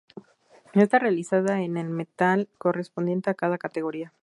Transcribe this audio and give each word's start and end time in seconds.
Está 0.73 0.97
realizada 0.97 1.61
en 1.61 1.77
el 1.77 1.87
metal 1.89 2.49
correspondiente 2.57 3.29
a 3.29 3.35
cada 3.35 3.59
categoría. 3.59 4.11